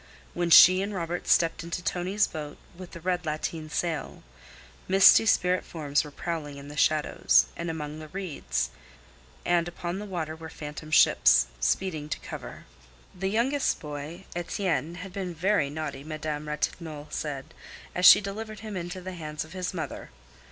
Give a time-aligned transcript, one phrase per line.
[0.33, 4.23] When she and Robert stepped into Tonie's boat, with the red lateen sail,
[4.87, 8.71] misty spirit forms were prowling in the shadows and among the reeds,
[9.45, 12.65] and upon the water were phantom ships, speeding to cover.
[13.15, 17.53] XIV The youngest boy, Etienne, had been very naughty, Madame Ratignolle said,
[17.93, 20.09] as she delivered him into the hands of his mother.